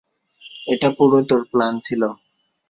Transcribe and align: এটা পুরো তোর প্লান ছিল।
এটা 0.67 0.89
পুরো 0.97 1.19
তোর 1.29 1.41
প্লান 1.51 1.73
ছিল। 1.79 2.01